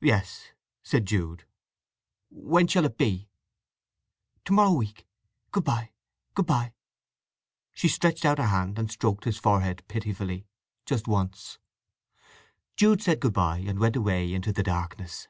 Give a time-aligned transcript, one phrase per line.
[0.00, 0.52] "Yes!"
[0.84, 1.46] said Jude.
[2.30, 3.28] "When shall it be?"
[4.44, 5.04] "To morrow week.
[5.50, 6.74] Good bye—good bye!"
[7.72, 11.58] She stretched out her hand and stroked his forehead pitifully—just once.
[12.76, 15.26] Jude said good bye, and went away into the darkness.